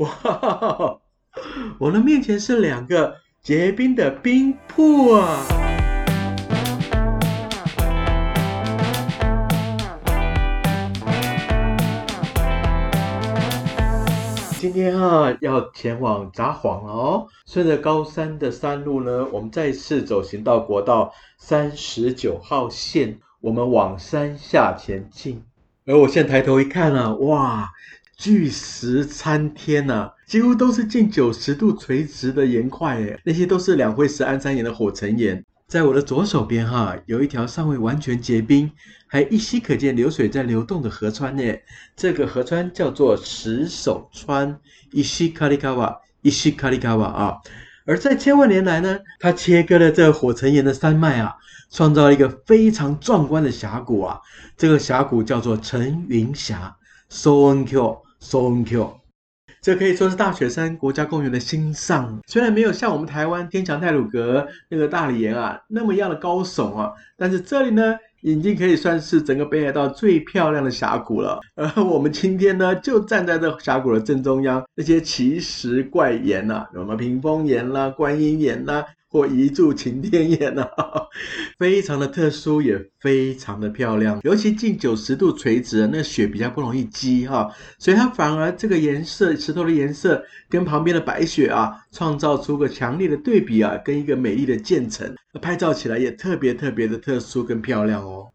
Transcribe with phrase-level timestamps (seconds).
[0.00, 0.98] 哇，
[1.78, 5.44] 我的面前是两个结冰的冰瀑啊！
[14.58, 17.26] 今天啊，要前往札幌了哦。
[17.46, 25.44] 顺着高山的山路呢，我们再次走行到国道三十九号线，我们往山下前进。
[25.84, 27.68] 而我现在抬头一看啊，哇！
[28.20, 35.42] 巨石参天呐，几乎都是近九十度垂直的岩块诶，那些都是两会石安山岩的火成岩。
[35.66, 38.70] 在我的左手边哈，有一条尚未完全结冰，
[39.06, 41.42] 还依稀可见流水在流动的河川呢。
[41.96, 44.58] 这个河川叫做石首川，
[44.92, 47.36] 伊西卡里卡瓦，伊西卡里卡瓦啊。
[47.86, 51.32] 而在千万年来呢，它切割了这火成岩的山脉啊，
[51.70, 54.20] 创造了一个非常壮观的峡谷啊。
[54.58, 56.76] 这个峡谷叫做陈云峡
[57.08, 57.96] s o n Q。
[58.20, 59.00] 松 Q，
[59.60, 62.20] 这可以说是大雪山国家公园的心上。
[62.26, 71.40] 虽然没有像我们台湾天强泰鲁阁那个大理岩啊那么样的高耸啊，但是这里呢已经可以算是整个北海道最漂亮的峡谷了。
[71.54, 78.84] 而我们今天呢就站在这峡谷的正中央，那些奇石怪岩呐，什么屏风岩啦、观音岩啦。
[79.10, 80.64] 或一柱擎天眼呐，
[81.58, 84.20] 非常的特殊，也非常的漂亮。
[84.22, 98.28] 尤其近九十度垂直，那雪比较不容易积哈，所以它反而这个颜色，石头的颜色跟旁边的白雪啊，创造出个强烈的对比啊，跟一个美丽的渐层，拍照起来也特别特别的特殊跟漂亮哦。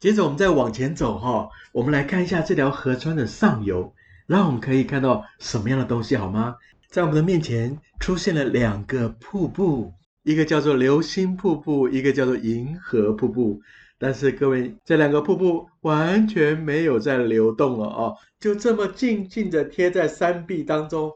[0.00, 3.92] 接着我们再往前走哈，我们来看一下这条河川的上游，
[4.26, 6.54] 让我们可以看到什么样的东西好吗？
[6.88, 9.92] 在我们的面前出现了两个瀑布。
[10.24, 13.60] 一个叫做流星瀑布，一个叫做银河瀑布。
[13.96, 21.12] 但是各位，这两个瀑布完全没有在流动了啊，就这么静静的贴在山壁当中。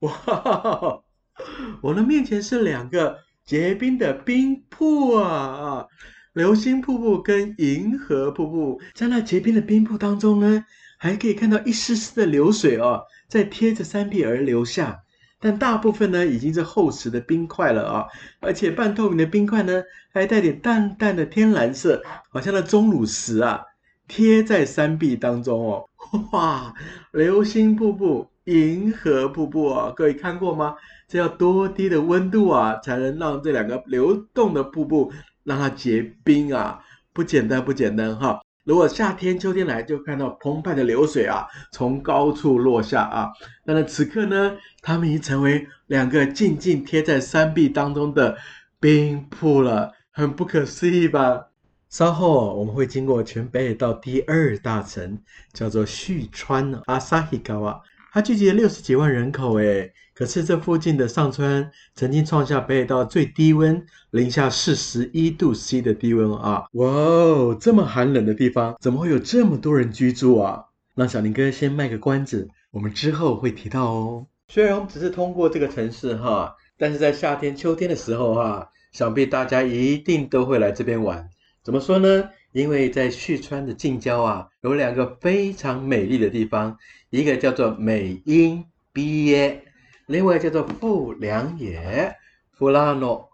[0.00, 0.10] 哇，
[1.80, 5.86] 我的面前是两个结冰的冰瀑啊啊！
[6.32, 10.64] 流星瀑布跟银河瀑布，在那结冰的冰瀑当中呢，
[10.98, 14.98] 还可以看到一丝丝的流水哦，在贴着山壁而流下。
[15.46, 18.04] 但大部分呢已经是厚实的冰块了啊，
[18.40, 19.80] 而且半透明的冰块呢
[20.12, 23.62] 还带点淡淡的天蓝色，好像那钟乳石啊，
[24.08, 25.88] 贴在山壁当中哦。
[26.32, 26.74] 哇，
[27.12, 30.74] 流星瀑布、银河瀑布啊，各位看过吗？
[31.06, 35.12] 这要多低的温度啊，才能让这两个流动的瀑布
[35.44, 36.80] 让它结冰啊？
[37.12, 38.42] 不简单，不简单哈。
[38.66, 43.30] 如果夏天、秋天来，就看到澎湃的流水啊，从高处落下啊。
[43.64, 48.36] 那此刻呢，它们已经成为两个静静贴在山壁当中的
[48.80, 51.46] 冰瀑了，很不可思议吧？
[51.88, 55.16] 稍后我们会经过全北海道第二大城，
[55.52, 57.78] 叫做旭川阿萨希高啊，
[58.12, 66.64] 它聚集了六十几万人口，诶可是这附近的上川曾经创下北海道最低温零下四十一度 C 的低温啊！
[66.72, 70.64] 哇哦，这么寒冷的地方，怎么会有这么多人居住啊？
[70.94, 74.26] 让小林哥先卖个关子，我们之后会提到哦。
[74.48, 81.28] 虽然我们只是通过这个城市哈，但是在夏天、秋天的时候哈，想必大家一定都会来这边玩。
[81.62, 82.30] 怎么说呢？
[82.56, 86.74] 因为在旭川的近郊啊，有两个非常美丽的地方，
[87.10, 89.60] 一个叫做美瑛 B
[90.06, 92.16] 另外叫做富良野，
[92.52, 93.28] 富拉诺。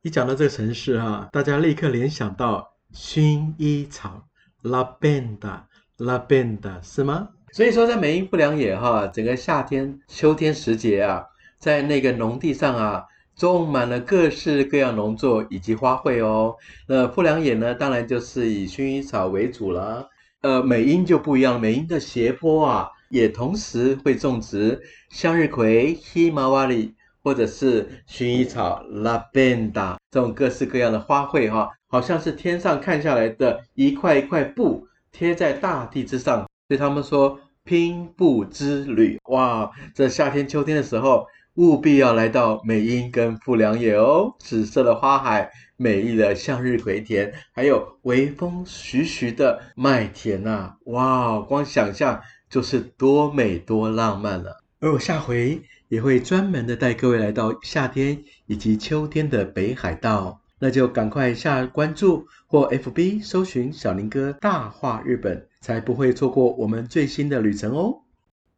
[0.00, 4.26] 一讲到这个城市哈，大家立刻联想到薰衣草
[4.62, 7.28] ，lavender，lavender 是吗？
[7.52, 11.26] 所以说在美英富良野哈，整个夏天、秋天时节啊，
[11.58, 13.04] 在那个农地上啊，
[13.36, 16.56] 种满了各式各样农作以及花卉哦。
[16.88, 20.08] 那富良野呢，当然就是以薰衣草为主了。
[20.42, 22.90] 呃，美瑛就不一样，美瑛的斜坡啊。
[23.10, 36.38] 也同时会种植向日葵 （Himawari） 或者是薰衣草 （Lavender） 这种各式各样的花卉哈，好像是天上看下来的一块一块布贴在大地之上。
[36.66, 39.70] 所以他们说拼布之旅，哇！
[39.94, 41.24] 这夏天秋天的时候，
[41.54, 44.34] 务必要来到美瑛跟富良野哦。
[44.38, 51.38] 紫色的花海，美丽的向日葵田，还有微风徐徐的麦田呐，哇！
[51.40, 52.20] 光想象。
[52.50, 68.03] 就是多美多浪漫了，而我下回也会专门的带各位来到夏天以及秋天的北海道，那就赶快下关注或 FB 搜寻小林哥大话日本，才不会错过我们最新的旅程哦。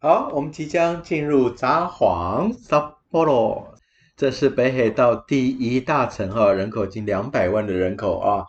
[0.08, 3.64] 好，我们即将进入札幌 Sapporo，
[4.16, 8.44] 这是北海道第一大城哈，人口近两百万的人口啊，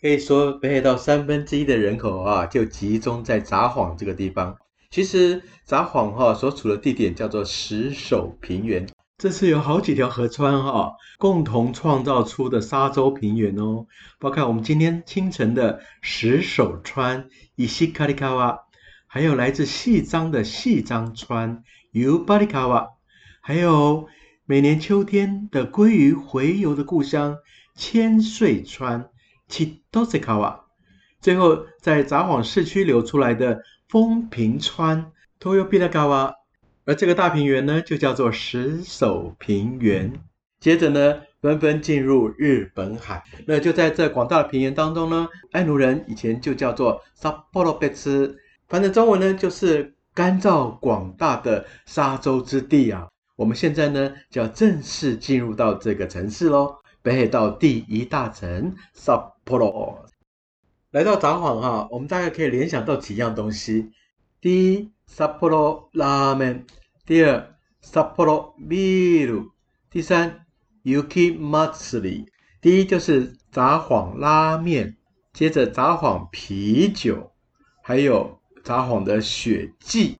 [0.00, 4.56] 可以说北海道三分之一的人口啊就集中在札幌这个地方。
[4.90, 8.88] 其实札幌哈所处的地点叫做石首平原，
[9.18, 13.84] 这是有好几条河川哈共同创造出的沙洲平原哦。
[14.18, 17.26] 包括我们今天清晨的石首川
[17.56, 18.58] 伊西卡里卡瓦，
[19.14, 22.92] 还有来自细章的细章川尤巴里卡瓦，
[23.42, 24.08] 还有
[24.46, 27.36] 每年秋天的鲑鱼洄游的故乡
[27.74, 29.10] 千岁川
[29.48, 30.64] 七多西卡瓦。
[31.20, 36.32] 最后，在札幌市区流出来的丰平川 （Toyopiragawa），
[36.86, 40.10] 而这个大平原呢，就叫做石首平原。
[40.58, 43.22] 接着呢，纷纷进入日本海。
[43.46, 48.36] 那就在这广大的平原当中呢，爱奴人以前就叫做 Sapporo b e
[48.72, 53.06] 反正中文呢就是干燥广大的沙洲之地啊。
[53.36, 59.94] 我们现在呢，就要正式进入到这个城市喽，北海道第一大城札幌。
[60.90, 63.90] 来到札幌哈，我们大概可以联想到几样东西：
[64.40, 66.64] 第一，Sapporo 拉面；
[67.04, 67.54] 第二
[67.84, 69.50] ，Sapporo ビル；
[69.90, 70.46] 第三
[70.84, 72.24] ，Yuki Matsuri。
[72.62, 74.96] 第一就是札幌拉面，
[75.34, 77.32] 接着札幌啤酒，
[77.82, 80.16] 还有札幌的雪季。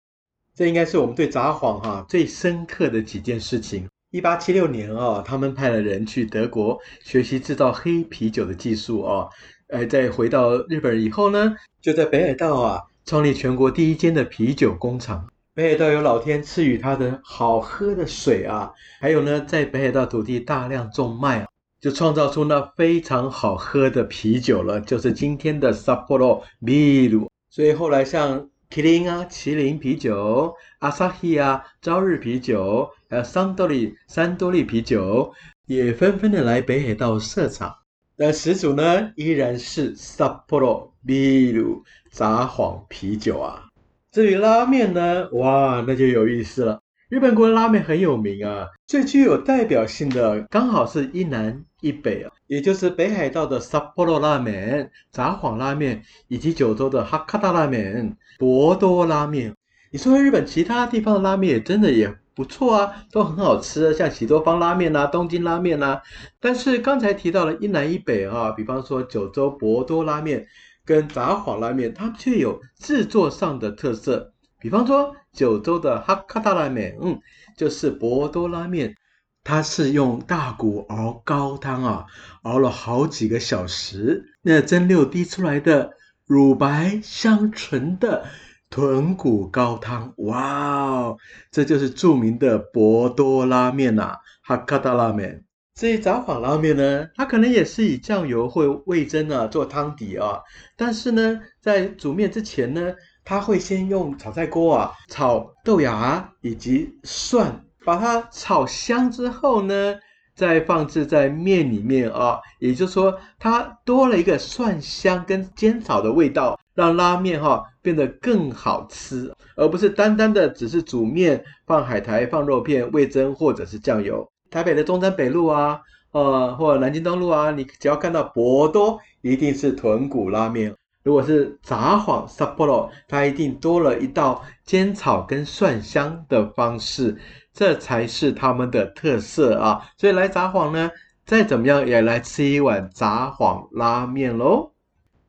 [0.54, 3.88] 这应该是我们对札幌哈最深刻的几件事情。
[4.10, 9.26] 一八七六年啊，他们派了人去德国学习制造黑啤酒的技术啊。
[9.68, 15.26] 哎，在回到日本以后呢，就在北海道啊创立全国第一间的啤酒工厂。
[15.54, 21.46] 北海道有老天赐予他的好喝的水啊，还有呢，在北海道土地大量种麦啊，
[21.80, 27.31] 就创造出那非常好喝的啤酒了，就是今天的 Sapporo Biru。
[27.54, 35.30] 所以后来像麒麟啊，麒麟啤酒阿萨希啊，朝日啤酒，还有三多利三多利啤酒，
[35.66, 37.76] 也纷纷的来北海道设厂。
[38.16, 41.62] 但始祖呢，依然是 Sapporo b i r
[42.10, 43.68] 札幌啤酒啊。
[44.10, 46.80] 至于拉面呢，哇，那就有意思了。
[47.12, 59.54] 日本国的拉面很有名啊，最具有代表性的刚好是一南一北啊，也就是北海道的 saporo 拉面、札幌拉面，以及九州的 Hakata 拉面、博多拉面。
[59.90, 62.16] 你说日本其他地方的拉面，也真的也。
[62.34, 66.00] 不错啊，都很好吃，像喜多方拉面呐、东京拉面呐。
[66.40, 70.46] 但是刚才提到了一南一北啊，比方说九州博多拉面
[70.82, 74.31] 跟札幌拉面，它们却有制作上的特色。
[74.62, 77.20] 比方说九州的哈卡达拉面，嗯，
[77.56, 78.94] 就是博多拉面，
[79.42, 82.06] 它是用大骨熬高汤啊，
[82.42, 85.90] 熬了好几个小时，那蒸馏滴出来的
[86.26, 88.24] 乳白香醇的。
[88.70, 91.18] 豚骨高汤，哇哦，
[91.50, 95.44] 这就是著名的博多拉面呐，哈卡达拉面。
[95.74, 100.40] 至于札幌拉面呢，它可能也是以酱油或味增啊做汤底啊，
[100.74, 109.94] 但是呢，在煮面之前呢，它会先用炒菜锅啊炒豆芽以及蒜，把它炒香之后呢，
[110.34, 116.58] 再放置在面里面啊，也就是说，它多了一个蒜香跟煎炒的味道。
[116.74, 124.26] 让拉面哈变得更好吃，而不是单单的只是煮面放海苔、放肉片、味增或者是酱油。
[124.50, 125.78] 台北的中山北路啊，
[126.12, 130.74] 呃，或者南京东路啊，你只要看到博多，一定是豚骨拉面。
[131.02, 137.16] 如果是札幌 saporo 它一定多了一道煎炒跟蒜香的方式，
[137.52, 139.82] 这才是他们的特色啊。
[139.96, 140.90] 所以来札幌呢，
[141.26, 144.70] 再怎么样也来吃一碗札幌拉面喽。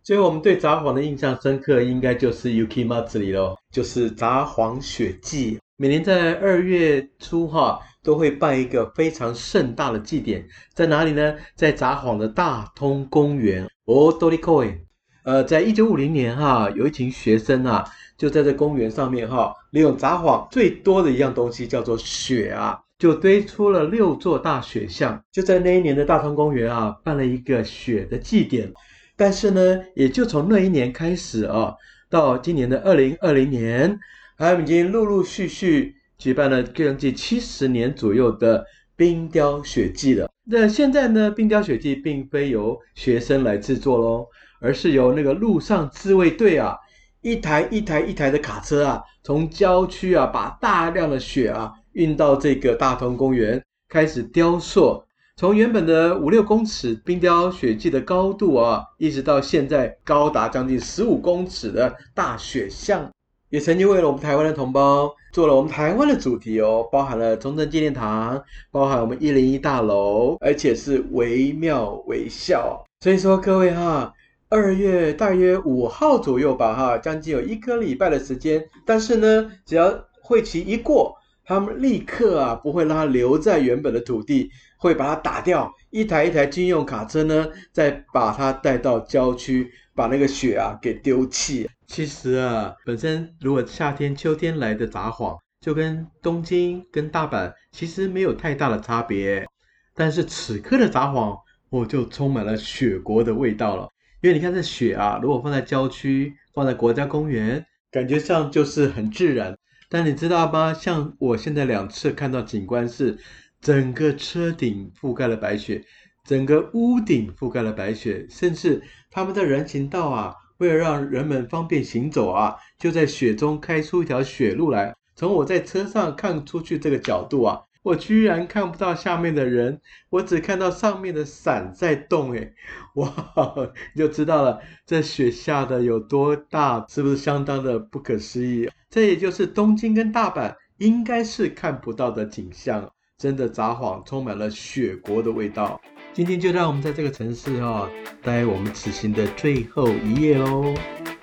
[0.03, 5.57] 最后，我们对札幌的印象深刻，应该就是 Yuki Matsuri 咯，就是札幌雪祭。
[5.77, 11.33] 每年在二月初，哈，都会办一个非常盛大的祭典，在哪里呢？
[11.55, 13.65] 在札幌的大通公园。
[13.85, 14.77] 哦，Dorikoi。
[15.23, 17.85] 呃，在一九五零年，哈，有一群学生啊，
[18.17, 28.71] 就在这公园上面，哈，利用札幌最多的一样东西叫做雪啊，就堆出了六座大雪像，就在那一年的大通公园啊，办了一个雪的祭典。
[29.15, 31.73] 但是呢，也就从那一年开始啊，
[32.09, 33.97] 到今年的二零二零年，
[34.37, 38.65] 他们已经陆陆续续举办了将近七十年左右的
[38.95, 40.29] 冰雕雪祭了。
[40.45, 44.27] 那现在呢，冰雕雪祭并非由学生来制作喽，
[44.63, 46.77] 而是由那个陆上自卫队啊，
[47.21, 55.03] 一台一台一台的卡车啊，从郊区啊，把大量的雪啊运到这个大同公园，开始雕塑。
[55.35, 63.11] 从原本的五六公尺冰雕雪季的高度啊，一直到现在高达将近十五公尺的大雪像，
[63.49, 68.41] 也曾经为了我们台湾的同胞做了我们台湾的主题哦，包含了中正纪念堂，
[68.71, 72.81] 包含我们一零一大楼，而且是惟妙惟肖。
[73.01, 74.13] 所以说各位哈，
[74.53, 78.63] 二月大约五号左右吧，哈，将近有一个礼拜的时间。
[78.85, 79.91] 但是呢，只要
[80.21, 91.67] 会期一过，他们立刻啊不会让它留在原本的土地，会把它打掉，一台一台军用卡车呢，再把它带到郊区，把那个雪啊给丢弃。
[91.87, 99.47] 其实啊，本身如果夏天、秋天来的札幌，就跟东京、跟大阪其实没有太大的差别。
[99.95, 101.39] 但是此刻的札幌，
[101.71, 103.89] 我就充满了雪国的味道了。
[104.23, 109.53] 因为你看这雪啊，如果放在郊区，放在国家公园，感觉上就是很自然。
[109.89, 110.73] 但你知道吗？
[110.73, 113.17] 像我现在两次看到景观是，
[113.59, 115.83] 整个车顶覆盖了白雪，
[116.23, 124.95] 整个屋顶覆盖了白雪，甚至他们的人行道啊，为了让人们方便行走啊，就在雪中开出一条雪路来。
[125.17, 127.59] 从我在车上看出去这个角度啊。
[127.83, 132.53] 我居然看不到下面的人，我只看到上面的伞在动，诶
[132.95, 133.13] 哇，
[133.93, 138.69] 你就知道了，这雪下的有多大，是不是相当的不可思议？
[138.89, 145.81] 这也就是东京跟大阪应该是看不到的景象，真的札幌充满了雪国的味道。
[146.13, 147.89] 今天就让我们在这个城市哈，
[148.21, 150.73] 待我们此行的最后一夜喽，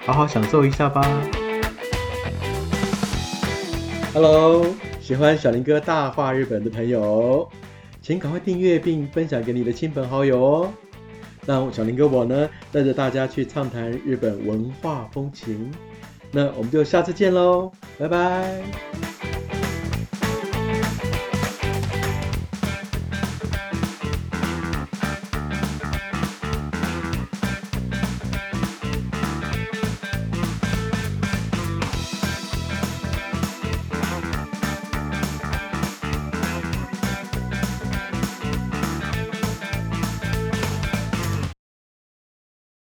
[0.01, 1.01] 好好享受一下吧。
[4.13, 4.90] Hello。
[5.01, 7.49] 喜欢小林哥大话日本的朋友，
[8.01, 10.73] 请赶快订阅并分享给你的亲朋好友哦。
[11.47, 15.73] 让小林哥我呢带着大家去畅谈日本文化风情。
[16.31, 19.20] 那我们就下次见喽，拜拜。